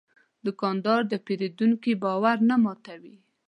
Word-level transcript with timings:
دوکاندار 0.45 1.01
د 1.07 1.13
پېرودونکي 1.25 1.93
باور 2.03 2.37
نه 2.49 2.55
ماتوي. 2.63 3.15